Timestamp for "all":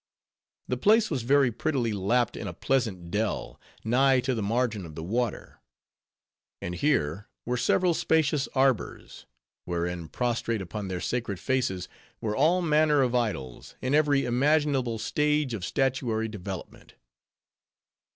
12.35-12.63